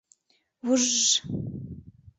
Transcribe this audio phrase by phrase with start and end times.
[0.65, 1.03] —Ву-ужж!